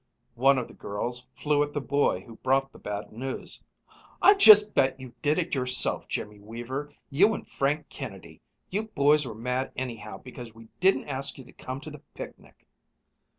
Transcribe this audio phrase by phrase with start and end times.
[0.33, 3.63] One of the girls flew at the boy who brought the bad news.
[4.19, 8.41] "I just bet you did it yourself, Jimmy Weaver, you an' Frank Kennedy.
[8.71, 12.65] You boys were mad anyhow because we didn't ask you to come to the picnic."